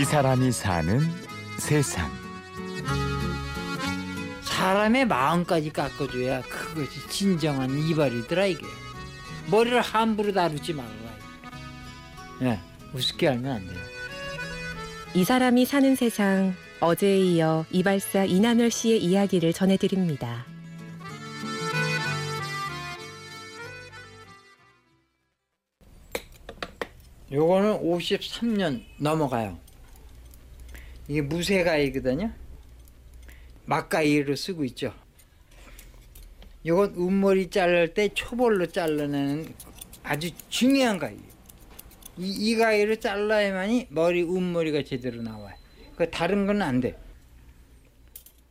[0.00, 0.98] 이 사람이 사는
[1.58, 2.10] 세상.
[4.40, 8.64] 사람의 마음까지 깎아줘야 그것이 진정한 이발이더라 이게.
[9.50, 10.88] 머리를 함부로 다루지 말라.
[12.40, 12.58] 예,
[12.94, 13.78] 우습게 알면 안 돼요.
[15.12, 20.46] 이 사람이 사는 세상 어제에 이어 이발사 이남열 씨의 이야기를 전해드립니다.
[27.30, 29.58] 요거는 53년 넘어가요.
[31.10, 32.30] 이게 무쇠가위거든요.
[33.64, 34.94] 막가위로 쓰고 있죠.
[36.64, 39.52] 요건 운머리 자를 때 초벌로 잘라내는
[40.04, 41.16] 아주 중요한 가위.
[42.16, 45.56] 이, 이 가위로 잘라야만이 머리 운머리가 제대로 나와요.
[45.96, 46.96] 그 다른 건 안 돼.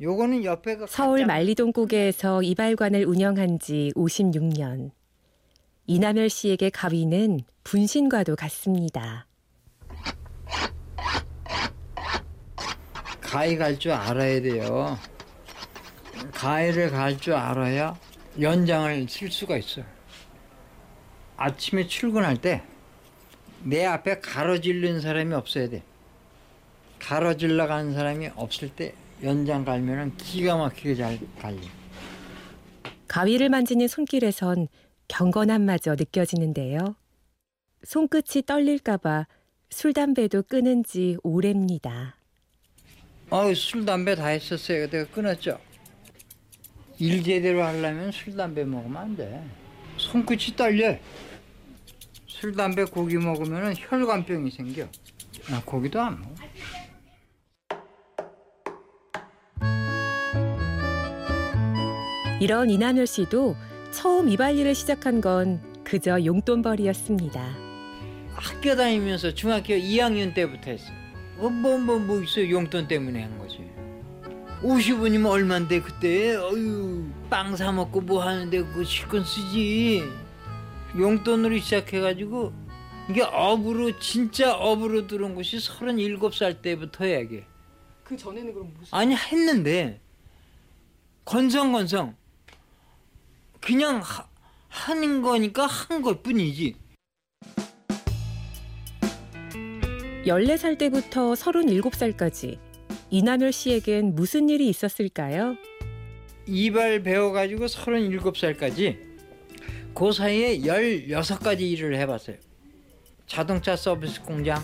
[0.00, 4.90] 요거는 옆에 가 서울 가짜- 만리동 고개에서 이발관을 운영한 지 56년.
[5.86, 9.26] 이남열 씨에게 가위는 분신과도 같습니다.
[13.30, 14.98] 가위 갈 줄 알아야 돼요.
[16.32, 17.96] 가위를 갈 줄 알아야
[18.40, 19.82] 연장을 쓸 수가 있어.
[21.36, 22.62] 아침에 출근할 때
[23.62, 25.82] 내 앞에 가로질른 사람이 없어야 돼.
[26.98, 31.60] 가로질러 가는 사람이 없을 때 연장 갈면은 기가 막히게 잘 갈려.
[33.06, 34.68] 가위를 만지는 손길에선
[35.08, 36.96] 경건함마저 느껴지는데요.
[37.84, 39.26] 손끝이 떨릴까봐
[39.68, 42.16] 술, 담배도 끊은 지 오래입니다.
[43.30, 44.90] 어, 술, 담배 다 했었어요.
[44.90, 45.58] 내가 끊었죠.
[46.98, 49.42] 일 제대로 하려면 술, 담배 먹으면 안 돼.
[49.96, 50.96] 손끝이 떨려.
[52.26, 54.88] 술, 담배, 고기 먹으면 혈관병이 생겨.
[55.52, 56.34] 아, 고기도 안 먹어.
[62.40, 63.54] 이런 이남열 씨도
[63.92, 67.54] 처음 이발 일을 시작한 건 그저 용돈벌이였습니다.
[68.34, 70.90] 학교 다니면서 중학교 2학년 때부터 했어.
[71.40, 72.50] 뭐, 뭐, 뭐, 뭐 있어요.
[72.50, 73.58] 용돈 때문에 한 거지.
[74.62, 76.36] 50원이면 얼만데, 그때.
[76.36, 80.02] 어휴, 빵 사먹고 뭐 하는데 그거 실컷 쓰지.
[80.98, 82.52] 용돈으로 시작해가지고,
[83.08, 87.46] 이게 업으로, 진짜 업으로 들어온 것이 37살 때부터야, 이게.
[88.04, 90.00] 그 전에는 그럼 무슨 아니, 했는데,
[91.24, 92.16] 건성건성.
[93.60, 94.26] 그냥 하,
[94.68, 96.76] 하는 거니까 한 것 뿐이지.
[100.24, 102.58] 14살 때부터 37살까지
[103.10, 105.56] 이남열 씨에겐 무슨 일이 있었을까요?
[106.46, 108.98] 이발 배워가지고 37살까지
[109.94, 112.36] 그 사이에 16가지 일을 해봤어요.
[113.26, 114.62] 자동차 서비스 공장,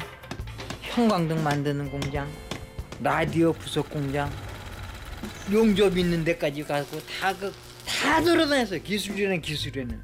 [0.83, 2.29] 형광등 만드는 공장,
[3.03, 4.31] 라디오 부속 공장,
[5.53, 7.53] 용접 있는 데까지 가고 다, 그,
[7.85, 8.83] 다 돌아다녔어요.
[8.83, 10.01] 기술이라는 기술에는.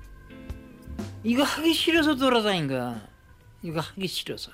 [1.25, 3.09] 이거 하기 싫어서 돌아다닌 거야.
[3.63, 4.51] 이거 하기 싫어서.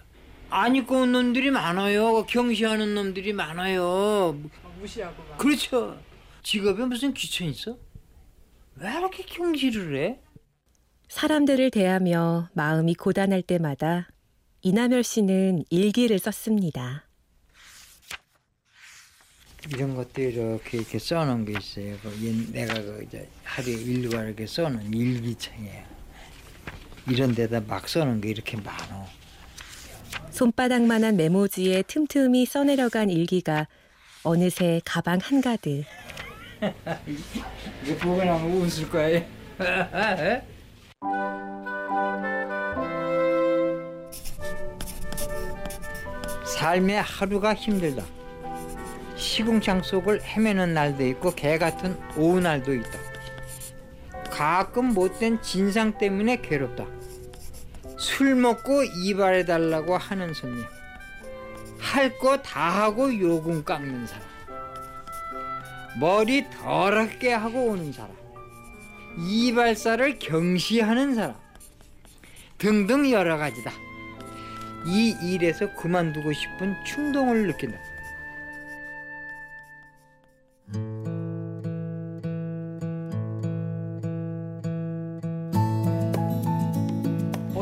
[0.51, 2.25] 안 입고 온 놈들이 많아요.
[2.27, 4.39] 경시하는 놈들이 많아요.
[4.81, 6.01] 무시하고 막 그렇죠.
[6.43, 7.77] 직업에 무슨 귀천 있어?
[8.77, 10.21] 왜 이렇게 경시를 해?
[11.09, 14.09] 사람들을 대하며 마음이 고단할 때마다
[14.63, 17.05] 이남열 씨는 일기를 썼습니다.
[19.71, 21.97] 이런 것도 이렇게 이렇게 써놓은 게 있어요.
[22.03, 25.85] 그 옛- 내가 그 이제 하루에 일과 이렇게 써놓은 일기창이에요.
[27.11, 29.07] 이런 데다 막 써놓은 게 이렇게 많어.
[30.39, 33.67] 손바닥만한 메모지에 틈틈이 써내려간 일기가
[34.23, 35.83] 어느새 가방 한가득.
[37.85, 39.25] 이거 보고 나면 웃을 거예요.
[46.47, 48.05] 삶의 하루가 힘들다.
[49.17, 52.97] 시궁창 속을 헤매는 날도 있고 개 같은 오후 날도 있다.
[54.31, 56.98] 가끔 못된 진상 때문에 괴롭다.
[57.99, 60.65] 술 먹고 이발해 달라고 하는 손님.
[61.79, 64.27] 할 거 다 하고 요금 깎는 사람.
[66.01, 68.11] 머리 더럽게 하고 오는 사람.
[69.19, 71.35] 이발사를 경시하는 사람.
[72.59, 73.73] 등등 여러 가지다.
[74.87, 77.79] 이 일에서 그만두고 싶은 충동을 느낀다.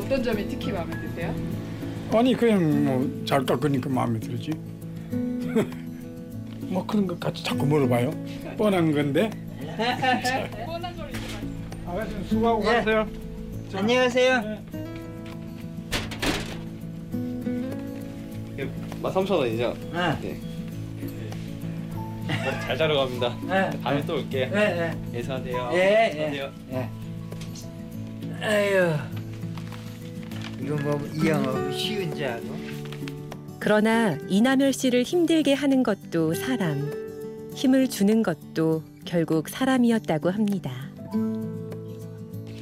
[0.06, 1.34] 어떤 점이 특히 마음에 드세요?
[2.12, 4.50] 아니 그냥 뭐 잘 깎으니까 마음에 들지.
[6.68, 8.10] 뭐 그런 것 같이 자꾸 물어봐요.
[8.56, 9.30] 뻔한 건데.
[10.64, 11.18] 뻔한 걸 이제
[11.86, 12.66] 아가씨 수고하고 예.
[12.66, 13.08] 가세요.
[13.74, 14.42] 안녕하세요.
[19.02, 19.76] 마 3천 원이죠?
[19.92, 20.40] 아, 네.
[22.66, 23.36] 잘 자러 갑니다.
[23.46, 23.70] 네.
[23.82, 24.50] 다음에 또 올게요.
[24.54, 25.18] 예, 예.
[25.18, 25.70] 예수하세요.
[25.74, 25.78] 예,
[26.16, 26.24] 예.
[26.26, 26.52] 안녕하세요.
[26.72, 28.44] 예.
[28.44, 28.94] 아유.
[30.66, 32.56] 이거 뭐, 이 영업 쉬운 줄 알고.
[33.60, 36.90] 그러나 이남열 씨를 힘들게 하는 것도 사람,
[37.54, 40.72] 힘을 주는 것도 결국 사람이었다고 합니다.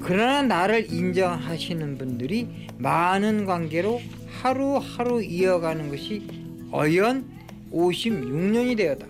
[0.03, 4.03] 그러나 나를 인정하시는 분들이 많은 관계로
[4.43, 6.29] 하루하루 이어가는 것이
[6.73, 7.25] 어연
[7.73, 9.07] 56년이 되었다.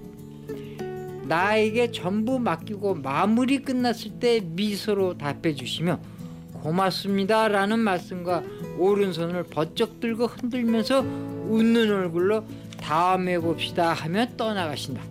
[1.27, 5.99] 나에게 전부 맡기고 마무리 끝났을 때 미소로 답해 주시며
[6.63, 8.43] 고맙습니다라는 말씀과
[8.79, 11.01] 오른손을 번쩍 들고 흔들면서
[11.49, 12.45] 웃는 얼굴로
[12.81, 15.03] 다음에 봅시다 하며 떠나가신다.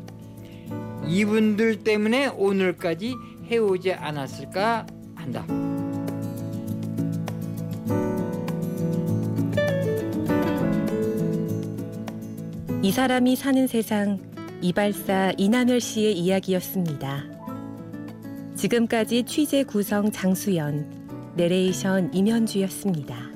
[1.08, 3.16] 이분들 때문에 오늘까지
[3.50, 5.46] 해오지 않았을까 한다.
[12.82, 14.20] 이 사람이 사는 세상
[14.62, 17.24] 이발사 이남열 씨의 이야기였습니다.
[18.56, 23.33] 지금까지 취재 구성 장수연, 내레이션 임현주였습니다.